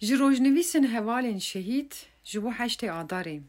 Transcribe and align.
Ji 0.00 0.16
rojnivîsên 0.20 0.84
hevalên 0.94 1.38
şehîd 1.50 1.92
ji 2.28 2.42
bo 2.42 2.50
heştê 2.50 2.88
Adarê. 3.02 3.40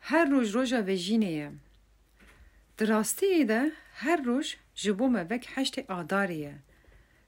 Her 0.00 0.30
roj 0.30 0.52
roja 0.54 0.80
vejînê 0.86 1.30
ye. 1.38 1.50
Di 2.78 2.84
rastiyê 2.84 3.48
de 3.48 3.72
her 3.92 4.24
roj 4.24 4.56
ji 4.74 4.98
bo 4.98 5.10
mevek 5.10 5.44
heştê 5.54 5.80
Adarê 5.86 6.32
ye. 6.40 6.54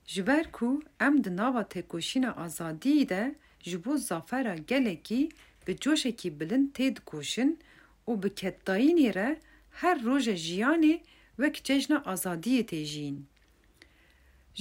Ji 0.07 0.27
ber 0.27 0.53
ku 0.53 0.83
em 1.01 1.25
di 1.25 1.37
nava 1.37 1.63
têkoşîna 1.69 2.31
azadiyê 2.45 3.09
de 3.09 3.35
ji 3.61 3.85
bo 3.85 3.97
zafera 3.97 4.55
gelekî 4.57 5.29
bi 5.67 5.77
coşekî 5.77 6.41
bilind 6.41 6.69
tê 6.77 6.97
dikoşin 6.97 7.59
û 8.07 8.23
bi 8.23 8.27
keddayînê 8.29 9.15
re 9.15 9.41
her 9.71 10.03
roja 10.05 10.37
jiyanê 10.49 11.01
wek 11.43 11.65
cejna 11.65 11.97
azadiyê 11.97 12.65
tê 12.71 12.85
jîn. 12.85 13.19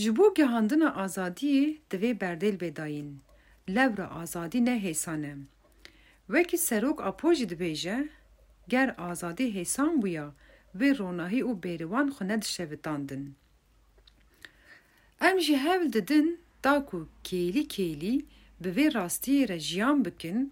Ji 0.01 0.11
bo 0.17 0.23
gihandina 0.35 0.89
azadiyê 1.03 1.63
divê 1.91 2.11
berdel 2.21 2.55
bêdayîn. 2.61 3.09
Lev 3.75 3.91
re 3.99 4.07
azadî 4.21 4.59
ne 4.69 4.75
hêsan 4.85 5.21
e. 5.23 5.33
Wekî 6.33 6.57
Serok 6.67 6.99
Apo 7.09 7.29
jî 7.37 7.45
dibêje, 7.51 7.97
ger 8.71 8.89
azadî 9.09 9.43
hêsan 9.57 9.93
bûya 10.01 10.27
vê 10.79 10.89
ronahî 10.97 11.41
û 11.43 11.51
bêrivan 11.63 12.07
xwe 12.15 12.27
ne 12.27 12.37
dişevitandin. 12.41 13.35
Em 15.27 15.39
jî 15.45 15.57
hev 15.57 15.81
didin 15.93 16.29
da 16.63 16.85
ku 16.89 17.07
kêlî 17.23 17.63
kêlî 17.75 18.15
bi 18.63 18.69
vê 18.77 18.87
rastiyê 18.97 19.43
re 19.49 19.59
jiyan 19.59 20.05
bikin 20.05 20.51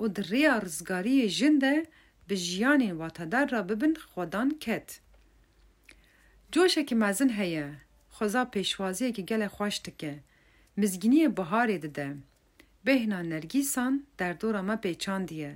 û 0.00 0.04
di 0.16 0.20
rêya 0.20 0.54
rizgariyê 0.64 1.28
jin 1.28 1.60
de 1.60 1.86
bi 2.30 2.34
jiyanên 2.36 2.96
watedar 3.00 3.50
re 3.50 3.68
bibin 3.68 3.94
xwedan 3.94 4.50
ket. 4.58 5.00
Coşekî 6.52 6.94
mezin 6.94 7.28
heye, 7.28 7.70
xweza 8.22 8.42
pêşwaziyekê 8.54 9.22
gelek 9.26 9.50
xweş 9.58 9.76
dike 9.86 10.12
mizginiyê 10.80 11.28
biharê 11.38 11.78
dide 11.82 12.08
bêhna 12.86 13.18
nergîsan 13.32 13.94
derdora 14.18 14.62
me 14.68 14.74
pêçandiye 14.84 15.52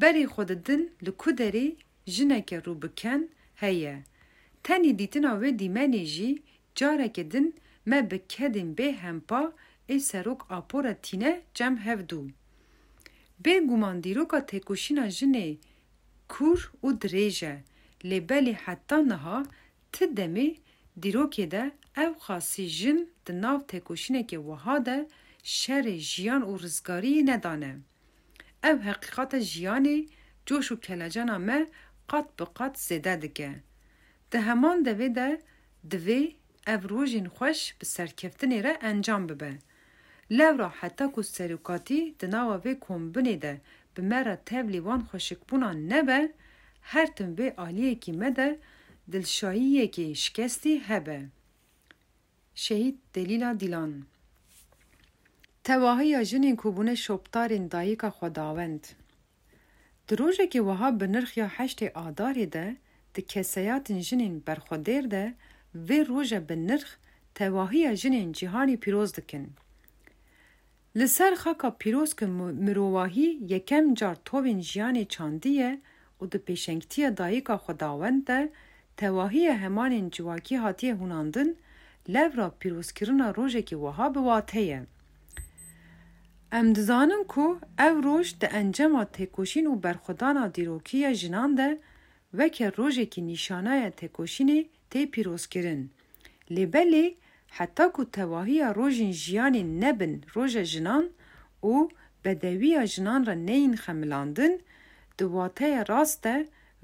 berê 0.00 0.24
xwe 0.32 0.44
di 0.48 0.56
dil 0.66 0.82
li 1.04 1.12
ku 1.20 1.30
derê 1.38 1.66
jineke 2.06 2.58
rûbiken 2.66 3.22
heye 3.62 3.96
tenê 4.64 4.92
dîtina 4.98 5.32
wê 5.42 5.50
dîmenê 5.60 6.04
jî 6.04 6.30
careke 6.74 7.30
din 7.32 7.54
me 7.86 8.10
bi 8.10 8.16
kedên 8.28 8.74
bê 8.76 8.88
ê 9.88 9.98
serok 10.00 10.46
apora 10.50 10.94
tîne 10.94 11.42
cem 11.54 11.76
hevdû 11.76 12.30
bêguman 13.44 14.02
dîroka 14.04 14.38
têkoşîna 14.46 15.06
jinê 15.06 15.56
kur 16.28 16.72
û 16.82 16.88
dirêj 17.00 17.46
e 17.46 17.54
lêbelê 18.10 18.52
heta 18.54 18.98
niha 19.02 19.42
ti 19.92 20.04
demê 20.04 20.48
dîrokê 21.02 21.50
de 21.50 21.72
ev 21.96 22.12
xasî 22.26 22.66
jin 22.78 22.98
di 23.26 23.32
nav 23.42 23.60
têkoşînekê 23.70 24.38
wiha 24.48 24.86
de 24.86 24.98
şerê 25.58 25.96
jiyan 26.12 26.42
û 26.42 26.52
rizgariyê 26.64 27.26
nedane. 27.26 27.74
Ev 28.62 28.78
heqîqata 28.88 29.38
jiyanê, 29.50 30.08
coş 30.46 30.70
û 30.70 30.80
kelecana 30.80 31.38
me 31.38 31.66
qat 32.08 32.26
bi 32.38 32.44
qat 32.58 32.74
zêde 32.86 33.22
dike. 33.22 33.52
Di 34.32 34.38
heman 34.38 34.78
devê 34.86 35.08
de 35.14 35.40
divê 35.90 36.20
ev 36.66 36.80
rojên 36.92 37.28
xweş 37.36 37.60
bi 37.80 37.84
serkeftinê 37.84 38.62
re 38.64 38.78
encam 38.82 39.28
bibe. 39.28 39.52
Levra 40.38 40.68
heta 40.80 41.10
ku 41.12 41.22
serokatî 41.22 42.14
di 42.20 42.30
nava 42.30 42.56
vê 42.64 42.78
kombinê 42.78 43.42
de 43.42 43.60
bi 43.96 44.02
me 44.02 44.24
re 44.24 44.38
tevlî 44.46 44.76
wan 44.76 45.00
xweşikbûna 45.00 45.72
nebe, 45.72 46.32
her 46.82 47.16
tim 47.16 47.34
vê 47.34 47.56
aliyekî 47.56 48.12
me 48.12 48.36
de 48.36 48.58
dilşayiyekê 49.12 50.14
şikestî 50.14 50.80
hebe. 50.88 51.22
Şehit 52.56 52.94
Delila 53.14 53.60
Dilan 53.60 53.92
Te 55.64 55.72
wahiya 55.72 56.22
jinên 56.22 56.56
ku 56.56 56.76
bûne 56.76 56.92
şoptarên 56.92 57.70
dayîka 57.70 58.06
Xwedawend. 58.08 58.82
Di 60.08 60.14
rojekê 60.14 60.58
wiha 60.70 61.00
bi 61.00 61.12
nirxiya 61.12 61.48
heştê 61.48 61.88
adarê 61.92 62.52
de 62.52 62.76
di 63.14 63.20
keseyatên 63.22 63.98
jinên 64.08 64.34
berxwedêr 64.46 65.10
de 65.10 65.34
vê 65.74 66.00
roja 66.08 66.48
bi 66.48 66.66
nirx 66.66 66.88
tewahiya 67.34 67.92
jinên 67.92 68.32
cîhanê 68.32 68.76
pîroz 68.76 69.14
dikin. 69.16 69.52
Li 70.96 71.08
ser 71.08 71.32
xaka 71.36 71.68
pîrozkin 71.70 72.30
mirovahî 72.64 73.38
yekem 73.52 73.94
car 73.94 74.14
tovên 74.14 74.60
jiyanê 74.60 75.08
çandiye 75.08 75.80
û 76.20 76.32
di 76.32 76.36
pêşengtiya 76.38 77.16
dayîka 77.16 77.54
Xwedawend 77.54 78.26
de 78.26 78.52
tewahiya 78.96 79.54
hemanên 79.58 80.10
civakî 80.10 80.56
hatiye 80.58 80.94
hunandin 80.94 81.56
لەو 82.14 82.28
را 82.38 82.46
پیرۆزکردنە 82.60 83.28
ڕۆژێکی 83.36 83.76
وەها 83.82 84.06
بوات 84.14 84.48
هەیە. 84.58 84.80
ئەم 86.52 86.66
دزانم 86.76 87.22
کو 87.32 87.46
ئەو 87.80 87.94
ڕۆژ 88.06 88.26
دە 88.40 88.48
ئەنجەما 88.54 89.02
تێکۆشین 89.16 89.66
و 89.68 89.80
بەرخدانا 89.84 90.44
دیرۆکیە 90.54 91.10
ژنان 91.20 91.50
دە 91.60 91.68
وەکە 92.38 92.66
ڕۆژێکی 92.78 93.20
نیشانایە 93.30 93.88
تێکۆشینی 93.98 94.60
تێ 94.90 95.00
پیرۆزکردن. 95.12 95.80
لێبەلێ 96.54 97.04
حتا 97.56 97.86
و 98.00 98.10
تەواهیە 98.16 98.68
ڕۆژین 98.78 99.12
ژیانی 99.22 99.62
نەبن 99.82 100.14
ڕۆژە 100.34 100.64
ژنان 100.72 101.04
و 101.72 101.74
بەدەویە 102.22 102.82
ژنان 102.94 103.20
را 103.28 103.34
نەین 103.48 103.74
خەملاندن، 103.84 104.54
دواتەیە 105.18 105.80
ڕاستە 105.90 106.36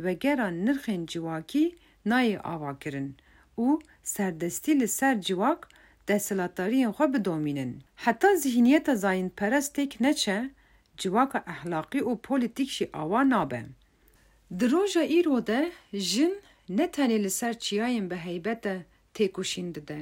وەگەران 0.04 0.54
نرخên 0.64 1.02
ciwakî 1.10 1.66
nayê 2.10 2.38
avakirin 2.52 3.08
û 3.64 3.66
serdestî 4.14 4.72
li 4.80 4.88
ser 4.98 5.14
civak 5.26 5.60
desthilatdariyên 6.10 6.92
xwe 6.96 7.06
bidomînin. 7.14 7.72
Heta 8.04 8.30
zihniyeta 8.42 8.94
zayînperestêk 9.04 9.92
neçe, 10.04 10.38
civaka 11.00 11.38
ehlaqî 11.54 12.00
û 12.10 12.12
polîtîk 12.26 12.70
jî 12.76 12.86
awa 13.02 13.22
nabe. 13.34 13.62
Di 14.58 14.66
roja 14.72 15.04
îro 15.18 15.38
de 15.50 15.60
jin 16.10 16.34
ne 16.78 16.86
tenê 16.96 17.18
li 17.24 17.30
ser 17.38 17.54
çiyayên 17.66 18.06
biheybet 18.12 18.60
de 18.66 18.76
têkoşîn 19.14 19.68
dide. 19.74 20.00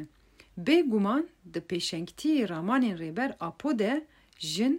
Bêguman 0.69 1.25
di 1.55 1.61
pêşengtiyê 1.71 2.45
ramanên 2.53 2.97
rêber 3.03 3.31
apo 3.49 3.71
de 3.83 3.93
jin 4.53 4.75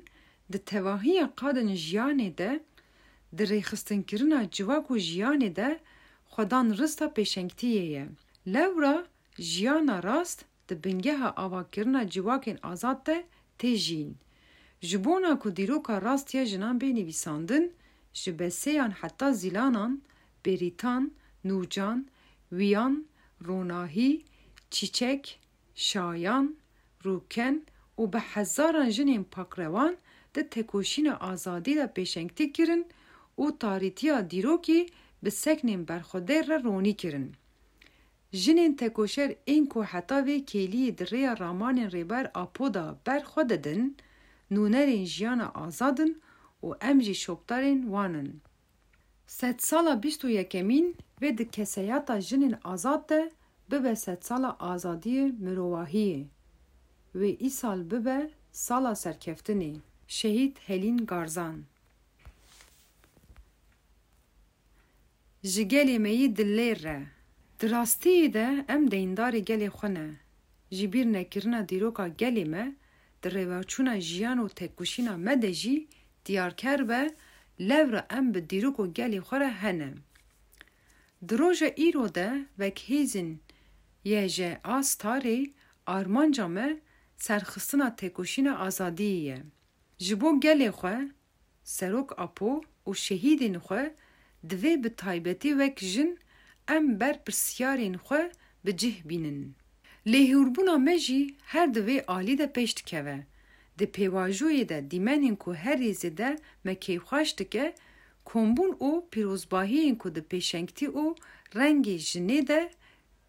di 0.54 0.60
tevahiya 0.70 1.26
qadên 1.42 1.70
jiyanê 1.88 2.32
de 2.40 2.52
di 3.38 3.44
rêxistinkirina 3.52 4.40
civak 4.56 4.86
û 4.94 4.96
jiyanê 5.10 5.52
de 5.60 5.70
xwedan 6.32 6.66
rista 6.80 7.06
pêşengtiyê 7.18 7.86
ye. 7.98 8.06
Levra 8.54 9.08
jiyana 9.40 10.04
rast 10.04 10.46
di 10.70 10.84
bingeha 10.84 11.30
avakirina 11.36 12.10
civakên 12.10 12.58
azad 12.64 13.06
de 13.08 13.24
tê 13.60 13.76
jîn. 13.78 14.14
Ji 14.82 14.98
bona 15.06 15.40
ku 15.40 15.50
dîroka 15.56 16.02
rastiye 16.02 16.46
jinan 16.46 16.76
bê 16.82 16.96
nivîsandin, 16.96 17.72
ji 18.14 18.40
beseyan 18.40 18.92
heta 19.02 19.30
zîlanan, 19.34 20.02
berîtan, 20.46 21.12
nûcan, 21.46 22.06
wiyan, 22.52 22.94
ronahî, 23.48 24.12
çîçek, 24.72 25.40
şayan, 25.76 26.56
rûken 27.06 27.56
û 27.98 28.14
bi 28.14 28.18
hezaran 28.18 28.90
jinên 28.90 29.24
pakrevan 29.24 29.98
di 30.36 30.50
tekoşîna 30.50 31.16
azadî 31.30 31.76
de 31.76 31.86
pêşengtî 31.96 32.52
kirin 32.52 32.88
û 33.38 33.58
tarîtiya 33.60 34.30
dîrokî 34.32 34.82
bi 35.24 35.30
seknên 35.44 35.82
berxwedê 35.88 36.38
re 36.48 36.58
ronî 36.64 36.96
kirin. 36.98 37.32
Jin'in 38.34 38.74
tekoşer 38.74 39.36
ên 39.48 39.66
ku 39.74 39.84
heta 39.92 40.20
vê 40.28 40.38
kêliyê 40.50 40.92
di 40.98 41.04
rêya 41.12 41.34
ramanên 41.42 41.90
apoda 42.44 42.86
berxwe 43.08 43.44
didin, 43.50 43.84
nûnerên 44.54 45.06
jiyana 45.14 45.48
azadin 45.66 46.12
û 46.64 46.84
em 46.90 46.98
jî 47.06 47.16
şoptarên 47.26 47.80
wan 47.84 48.14
in. 48.14 48.32
Sed 49.38 49.60
sala 49.70 49.94
bîst 50.04 50.22
û 50.24 50.30
yekemîn 50.40 50.88
vê 51.22 51.32
keseyata 51.56 52.22
jin'in 52.22 52.56
azad 52.74 53.10
de 53.10 53.32
bibe 53.72 53.96
sed 53.96 54.22
sala 54.24 54.50
azadiyê 54.72 55.26
mirovahiyê. 55.46 56.24
Vê 57.16 57.32
îsal 57.48 57.92
bibe 57.92 58.30
sala 58.52 58.92
serkeftinê. 59.06 59.76
Şehit 60.08 60.60
Helin 60.70 60.98
Garzan 60.98 61.62
Jigeli 65.44 65.96
gelê 65.98 66.96
me 66.96 67.10
Di 67.60 67.66
rastiyê 67.70 68.34
de 68.34 68.48
em 68.76 68.84
deyindarê 68.92 69.40
gelê 69.50 69.70
xwe 69.78 69.90
ne; 69.96 70.08
ji 70.76 70.86
bîr 70.94 71.08
nekirina 71.18 71.62
dîroka 71.70 72.06
gelê 72.22 72.46
me, 72.54 72.64
di 73.24 73.28
rêveçûna 73.36 73.96
jiyan 74.10 74.38
û 74.46 74.50
têkuşîna 74.60 75.16
me 75.26 75.36
de 75.42 75.52
jî 75.62 75.78
diyarker 76.26 76.80
be 76.90 77.02
lewra 77.70 78.02
em 78.18 78.26
bi 78.34 78.42
dîrok 78.50 78.78
û 78.84 78.94
gelê 78.98 79.20
xwe 79.28 79.38
re 79.44 79.50
hene. 79.62 79.92
Di 81.30 81.36
roja 81.40 81.70
îro 81.88 82.08
de 82.16 82.30
vekhêzên 82.62 83.30
Yêjeas 84.12 84.90
Tarê 85.02 85.40
armanca 85.96 86.48
me 86.56 86.68
serxistina 87.28 87.90
têkoşîna 88.00 88.54
azadiyê 88.68 89.22
ye. 89.30 89.40
Ji 90.06 90.16
bo 90.22 90.30
gelê 90.46 90.70
xwe, 90.80 90.96
Serok 91.76 92.10
Apo 92.26 92.54
û 92.88 92.90
şehîdên 93.06 93.56
xwe 93.66 93.84
divê 94.50 94.74
bi 94.84 94.90
taybetî 94.96 95.50
wek 95.50 95.80
jin 95.80 96.18
em 96.76 97.00
ber 97.00 97.24
pirsiyarên 97.24 97.96
xwe 98.06 98.30
bi 98.66 98.78
cih 98.78 98.98
bînin. 99.10 99.40
Lêhûrbûna 100.06 100.78
me 100.86 100.96
jî 101.06 101.36
her 101.46 101.74
di 101.74 101.80
vê 101.80 102.04
alî 102.08 102.38
de 102.38 102.46
pêş 102.56 102.72
dikeve. 102.78 103.18
Di 103.80 103.86
pêvajoyê 103.86 104.70
de 104.70 104.80
dîmenên 104.92 105.36
ku 105.36 105.54
her 105.54 105.78
rêzê 105.80 106.18
de 106.18 106.30
me 106.64 106.74
keyfxweş 106.76 107.38
dike, 107.38 107.76
kombûn 108.26 108.72
û 108.88 109.10
pîrozbahiyên 109.12 109.98
ku 109.98 110.16
di 110.16 110.20
pêşengtî 110.32 110.88
û 111.02 111.18
rengê 111.56 111.98
jinê 112.10 112.48
de 112.48 112.72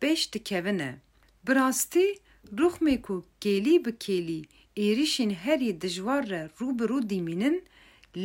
pêş 0.01 0.33
dikevine. 0.33 0.93
Bi 1.49 1.55
rastî, 1.55 2.07
rûxmê 2.59 3.03
ku 3.03 3.25
kêlî 3.45 3.85
bi 3.85 3.91
kêlî 4.05 4.41
êrişên 4.77 5.33
herî 5.35 5.81
dijwar 5.81 6.25
re 6.31 6.43
rûbirû 6.59 7.09
dîmînin, 7.11 7.65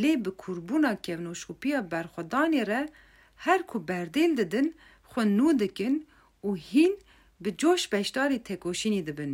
lê 0.01 0.13
bi 0.25 0.31
kurbûna 0.31 0.93
kevnoşkupiya 1.05 1.79
berxwedanê 1.91 2.63
re 2.67 2.89
her 3.35 3.67
ku 3.67 3.77
berdêl 3.87 4.37
didin 4.37 4.75
xwe 5.15 5.25
nû 5.37 5.59
dikin 5.59 5.95
û 6.47 6.49
hîn 6.69 6.93
bi 7.43 7.51
coş 7.61 7.81
beşdarî 7.93 8.39
tekoşînê 8.49 9.01
dibin. 9.07 9.33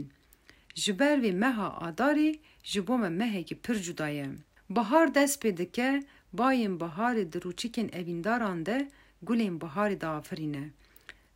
Ji 0.81 0.91
ber 0.99 1.17
vê 1.23 1.31
meha 1.43 1.67
adarê 1.89 2.31
ji 2.71 2.81
bo 2.87 2.95
me 3.01 3.09
mehekî 3.09 3.55
pir 3.63 3.77
cuda 3.85 4.07
ye. 4.15 4.29
Bahar 4.69 5.15
dest 5.15 5.37
pê 5.43 5.57
dike 5.57 5.89
bayên 6.39 6.73
biharê 6.81 7.25
di 7.31 7.37
rûçikên 7.45 7.87
evîndaran 7.99 8.59
de 8.65 8.77
gulên 9.27 9.55
biharê 9.61 10.01
da 10.01 10.09
afirîne. 10.19 10.65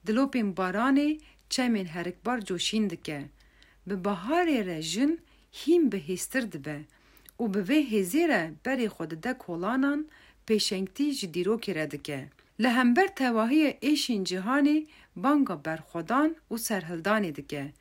Dilopên 0.08 0.50
baranê 0.58 1.20
çemên 1.50 1.86
herikbar 1.86 2.40
coşîn 2.46 2.90
dike. 2.90 3.20
Bi 3.88 3.94
biharê 4.08 4.66
re 4.66 4.82
jin 4.82 5.20
hîn 5.62 5.84
bihêstir 5.92 6.52
dibe 6.52 6.80
û 7.42 7.44
bi 7.54 7.60
vê 7.72 7.80
hêzê 7.92 8.24
re 8.30 8.44
berê 8.66 8.86
xwe 8.96 9.10
dide 9.12 9.38
kolanan 9.38 10.08
pêşengtî 10.48 11.12
ji 11.12 11.28
dîrokê 11.28 11.76
re 11.76 11.92
dike. 11.92 12.30
لهمبر 12.60 13.08
تواهی 13.08 13.78
ایشین 13.82 14.24
جهانی 14.24 14.88
بانگا 15.16 15.56
برخودان 15.56 16.36
و 16.52 16.58
سرهلدانی 16.58 17.32
دکه. 17.32 17.74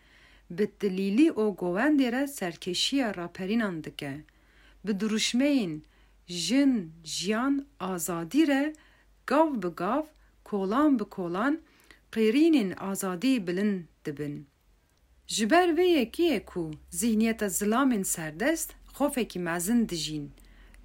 به 0.50 0.66
دلیلی 0.80 1.28
او 1.28 1.54
گووندی 1.56 2.10
را 2.10 2.26
سرکشی 2.26 3.02
راپرینان 3.02 3.80
دکه. 3.80 4.14
به 4.84 4.94
این 5.34 5.82
جن 6.26 6.72
جیان 7.02 7.64
آزادی 7.78 8.42
را 8.50 8.62
گاو 9.26 9.50
به 9.62 9.70
گاو 9.70 10.06
کولان 10.44 10.96
به 10.96 11.04
کولان 11.04 11.54
قیرینین 12.12 12.72
آزادی 12.78 13.32
بلند 13.40 13.88
دبن. 14.04 14.34
جبر 15.26 15.66
وی 15.78 15.88
یکیه 15.88 16.38
کو 16.40 16.70
ذهنیت 16.94 17.48
زلامین 17.48 18.02
سردست 18.02 18.74
خوف 18.96 19.18
کی 19.18 19.38
مزن 19.38 19.82
دجین. 19.84 20.30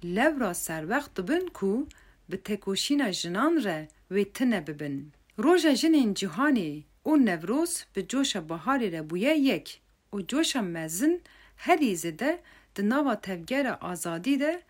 لورا 0.02 0.52
سر 0.52 0.86
وقت 0.92 1.14
دبن 1.14 1.44
کو 1.48 1.84
bi 2.32 2.42
tekoşîna 2.42 3.12
jinan 3.12 3.64
re 3.64 3.88
wê 4.12 4.24
tune 4.32 4.66
bibin. 4.66 5.12
Roja 5.38 5.70
jinên 5.70 6.14
cihanê 6.14 6.82
û 7.04 7.26
nevroz 7.26 7.86
bi 7.96 8.08
coşa 8.08 8.38
biharê 8.38 8.92
re 8.92 9.10
bûye 9.10 9.36
yek 9.38 9.80
û 10.12 10.26
coşa 10.26 10.62
mezin 10.62 11.22
herî 11.56 11.92
zêde 11.92 12.38
di 12.76 12.88
nava 12.88 13.20
tevgera 13.20 13.74
azadî 13.90 14.40
de 14.40 14.62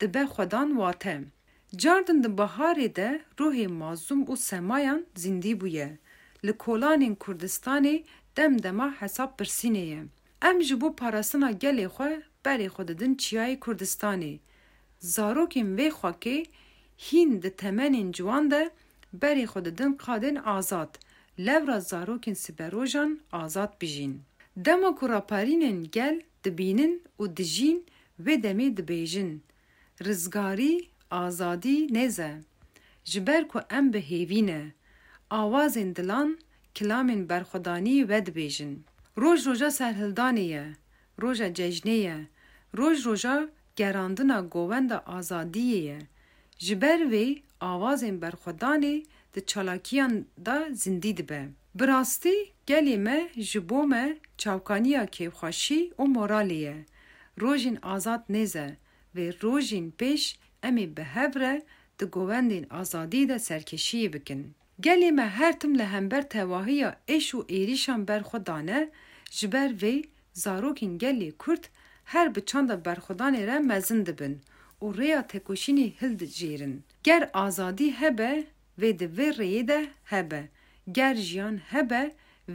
dibe 0.00 0.22
xwedan 0.22 0.68
wate. 0.68 1.20
Cardin 1.76 2.22
di 2.24 2.26
biharê 2.28 2.96
de 2.96 3.22
ruhê 3.38 3.66
mazlum 3.68 4.22
û 4.24 4.36
semayan 4.36 5.06
zindî 5.16 5.60
bûye. 5.60 5.98
Li 6.44 6.50
kolanên 6.50 7.16
Kurdistanê 7.16 8.04
demdema 8.36 8.94
hesab 9.02 9.38
pirsînê 9.40 9.84
ye. 9.86 10.04
Em 10.44 10.62
ji 10.62 10.80
bo 10.80 10.96
parastina 10.96 11.50
gelê 11.50 11.86
xwe 11.86 12.22
berê 12.44 12.66
xwe 12.68 12.88
didin 12.88 13.14
Çiyayê 13.14 13.58
Kurdistanê. 13.58 14.38
Zarokên 15.00 15.76
vê 15.78 15.88
xwakê 15.88 16.46
هین 17.04 17.30
د 17.44 17.46
تمنین 17.62 18.06
جوان 18.18 18.44
ده 18.52 18.62
بري 19.22 19.46
خود 19.52 19.66
دن 19.78 19.90
قادن 20.04 20.36
آزاد 20.58 20.90
لورا 21.46 21.78
زاروکن 21.90 22.34
سبروجان 22.44 23.10
آزاد 23.44 23.70
بجین 23.82 24.12
دما 24.66 24.90
کراپارینن 25.00 25.76
گل 25.96 26.16
دبینن 26.44 26.92
و 27.20 27.26
دجین 27.38 27.78
و 28.24 28.26
دمی 28.44 28.68
دبیجن 28.78 29.30
رزگاری 30.06 30.74
آزادی 31.26 31.76
نزه 31.96 32.30
جبر 33.10 33.42
کو 33.50 33.58
ام 33.70 33.86
به 33.90 33.98
هیوینه 33.98 34.62
آوازین 35.42 35.90
دلان 35.92 36.30
کلامین 36.76 37.26
برخودانی 37.26 38.04
و 38.04 38.20
دبیجن 38.20 38.72
روز 39.20 39.46
روزا 39.46 39.70
سرهلدانیه 39.78 40.66
روزا 41.22 41.48
ججنیه 41.48 42.18
روز 42.78 42.98
روزا 43.06 43.36
گراندنا 43.76 44.40
گووند 44.54 44.92
آزادیه 44.92 45.98
ji 46.64 46.76
ber 46.82 47.00
wê 47.12 47.24
awazên 47.70 48.16
berxwedanê 48.22 48.96
di 49.34 49.40
çalakiyan 49.50 50.14
da 50.46 50.56
zindî 50.82 51.12
dibe 51.18 51.42
bi 51.78 51.84
rastî 51.88 52.36
gelê 52.68 52.96
me 53.06 53.18
ji 53.48 53.60
bo 53.68 53.80
me 53.90 54.04
çavkaniya 54.42 55.04
kêfxweşî 55.14 55.80
û 56.02 56.04
moralê 56.16 56.58
ye 56.68 56.78
rojên 57.42 57.76
azad 57.94 58.22
nêze 58.34 58.68
vê 59.16 59.26
rojên 59.42 59.86
pêş 59.98 60.22
em 60.68 60.76
ê 60.84 60.96
bi 60.96 61.02
hev 61.02 61.32
re 61.40 61.54
di 61.98 62.04
govendên 62.04 62.64
azadî 62.80 63.28
de 63.28 63.36
serkeşiyê 63.48 64.12
bikin 64.12 64.54
gelê 64.82 65.10
me 65.12 65.26
her 65.38 65.60
tim 65.60 65.78
li 65.78 65.84
hember 65.92 66.28
tevahiya 66.28 66.90
êş 67.08 67.26
û 67.36 67.38
êrîşan 67.58 68.00
berxwe 68.08 68.46
dane 68.46 68.90
ji 69.30 69.52
ber 69.52 69.70
vê 69.82 70.04
zarokên 70.34 70.94
gelê 71.02 71.28
her 72.04 72.34
bi 72.34 72.44
çanda 72.44 72.74
berxwedanê 72.84 73.42
re 73.46 73.58
او 74.80 74.92
ریا 74.92 75.20
تکوشینی 75.32 75.88
هلد 76.00 76.22
جیرن. 76.24 76.74
گر 77.06 77.22
آزادی 77.44 77.86
هبه 78.00 78.44
و 78.78 78.82
دوی 79.00 79.30
و 79.30 79.32
ریده 79.42 79.82
هبه. 80.12 80.42
گر 80.96 81.14
جیان 81.14 81.62
هبه 81.70 82.04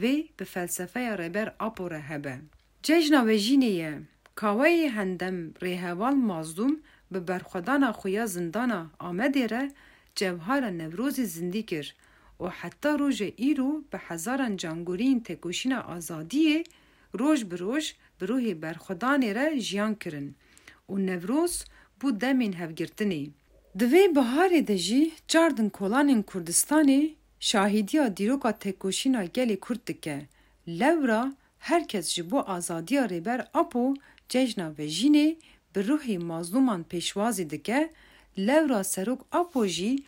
به 0.36 0.44
فلسفه 0.46 1.00
یا 1.02 1.14
ریبر 1.14 1.54
آپوره 1.58 1.98
هبه. 1.98 2.38
ججنا 2.82 3.24
و 3.26 3.36
جینیه 3.44 3.92
کاوی 4.34 4.86
هندم 4.86 5.54
ریهوال 5.62 6.14
مازدوم 6.14 6.74
به 7.10 7.20
برخودان 7.20 7.92
خویا 7.92 8.26
زندانا 8.26 8.90
آمده 8.98 9.46
ره 9.46 9.68
جوهار 10.16 10.70
نوروزی 10.70 11.24
زندی 11.24 11.62
کر. 11.62 11.86
و 12.40 12.48
حتی 12.48 12.88
روز 12.88 13.20
ایرو 13.22 13.82
به 13.90 13.98
هزاران 14.08 14.56
جانگورین 14.56 15.22
تکوشین 15.22 15.72
آزادی 15.72 16.64
روش 17.12 17.44
بروش 17.44 17.94
بروه 18.20 18.54
برخودان 18.54 19.34
را 19.34 19.58
جیان 19.58 19.94
کرن. 19.94 20.34
و 20.90 20.94
نوروز 20.96 21.64
bu 22.02 22.20
demên 22.20 22.52
hevgirtinê. 22.52 23.26
Di 23.80 23.86
vê 23.92 24.02
biharê 24.16 24.66
de 24.68 24.76
jî 24.86 25.10
cardin 25.28 25.68
kolanên 25.68 26.22
Kurdistanê 26.22 27.10
şahidiya 27.40 28.16
dîroka 28.16 28.52
tekoşîna 28.58 29.24
gelê 29.24 29.60
Kurd 29.60 29.86
dike. 29.86 30.22
Lewra 30.68 31.32
herkes 31.58 32.12
ji 32.14 32.30
bo 32.30 32.38
azadiya 32.46 33.06
rêber 33.06 33.46
Apo 33.54 33.94
cejna 34.28 34.72
vejînê 34.78 35.36
bi 35.76 35.80
ruhê 35.80 36.18
mazluman 36.18 36.84
pêşwazî 36.90 37.50
dike, 37.50 37.90
lewra 38.38 38.84
serok 38.84 39.26
Apo 39.32 39.66
jî 39.66 39.98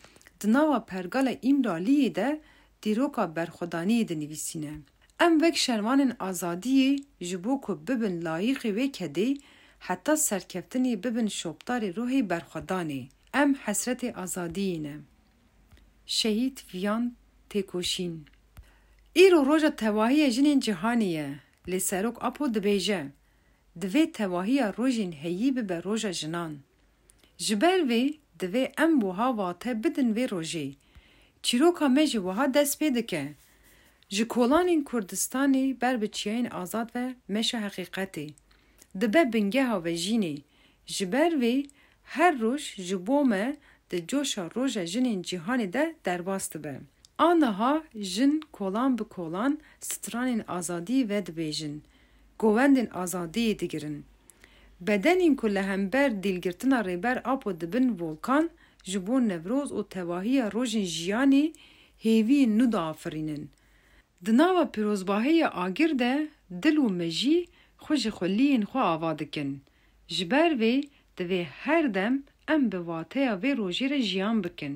di 0.40 0.52
nava 0.52 0.84
pergala 0.84 1.32
İmraliyê 1.32 2.14
de 2.14 2.40
dîroka 2.82 3.22
berxwedaniyê 3.36 4.08
dinivîsîne. 4.08 4.72
Em 5.20 5.40
vek 5.42 5.56
şervanên 5.56 6.16
azadiyê 6.16 7.02
ji 7.20 7.44
bo 7.44 7.60
ku 7.60 7.80
bibin 7.88 8.22
layîqê 8.22 8.70
wê 8.78 8.90
kedê 8.92 9.38
حتى 9.86 10.16
سرکفتنی 10.16 10.96
ببن 10.96 11.28
شوبتار 11.28 11.90
روحی 11.90 12.22
برخودانه 12.22 13.06
ام 13.34 13.56
حسرت 13.64 14.04
آزادینه 14.04 15.00
شهید 16.06 16.62
ویان 16.74 17.16
تکوشین 17.50 18.24
ایرو 19.12 19.38
روژا 19.44 19.70
تواهی 19.70 20.30
جنین 20.30 20.60
جهانیه 20.60 21.28
لی 21.66 21.80
ابو 21.92 22.12
اپو 22.26 22.48
دبیجه 22.48 23.10
دوی 23.80 24.06
تواهی 24.06 24.60
روژین 24.76 25.12
هیی 25.12 25.50
ببه 25.52 25.80
روژا 25.80 26.10
جنان 26.18 26.52
جبر 27.38 27.78
وی 27.88 28.18
دوی 28.38 28.68
ام 28.78 28.98
بوها 28.98 29.32
واته 29.32 29.74
بدن 29.74 30.12
وی 30.12 30.26
روژی 30.26 30.76
چیروکا 31.42 31.88
مجی 31.88 32.18
وها 32.18 32.46
دست 32.46 32.78
پیدکه 32.78 33.34
جکولانین 34.08 34.84
کردستانی 34.92 35.72
بر 35.72 35.96
بچیین 35.96 36.52
آزاد 36.52 36.90
و 36.94 37.12
مشه 37.28 37.58
حقیقتی 37.58 38.34
dibe 39.00 39.28
bingeha 39.32 39.84
ve 39.84 39.94
jînê 39.96 40.36
ji 40.86 41.12
ber 41.12 41.32
vê 41.40 41.66
her 42.02 42.40
roj 42.40 42.60
ji 42.76 43.06
bo 43.06 43.24
me 43.24 43.56
di 43.90 44.06
coşa 44.06 44.44
roja 44.56 44.82
jinên 44.86 45.22
cîhanê 45.22 45.72
de 45.72 45.94
derbas 46.04 46.52
dibe 46.54 46.80
aniha 47.18 47.82
jin 47.94 48.42
kolan 48.52 48.98
bi 48.98 49.04
kolan 49.04 49.58
stranên 49.80 50.40
azadiyê 50.46 51.08
ve 51.08 51.18
dibêjin 51.26 51.78
govendên 52.38 52.86
azadiyê 52.86 53.58
digirin 53.58 54.04
bedenên 54.80 55.36
ku 55.36 55.50
li 55.50 55.60
hember 55.62 56.22
dîlgirtina 56.22 56.80
rêber 56.84 57.16
apo 57.24 57.60
dibin 57.60 57.98
volkan 58.00 58.50
ji 58.84 59.06
bo 59.06 59.28
nevroz 59.28 59.70
û 59.70 59.88
tevahiya 59.88 60.46
rojên 60.52 60.84
jiyanê 60.84 61.52
hêviyên 62.04 62.50
nû 62.58 62.72
diafirînin 62.72 63.50
di 64.26 64.36
nava 64.38 64.62
pîrozbahiya 64.70 65.48
agir 65.64 65.98
de 65.98 66.28
dil 66.62 66.76
û 66.76 66.90
mejî 66.92 67.46
xwe 67.84 67.96
ji 68.02 68.10
xuliyên 68.18 68.62
xwe 68.70 68.80
ava 68.94 69.10
dikin 69.20 69.50
ji 70.14 70.24
ber 70.32 70.50
vê 70.60 70.74
divê 71.16 71.40
her 71.62 71.84
dem 71.96 72.14
em 72.54 72.62
bi 72.70 72.78
wateya 72.88 73.32
vê 73.42 73.50
rojê 73.60 73.86
re 73.92 73.98
jiyan 74.10 74.36
bikin 74.44 74.74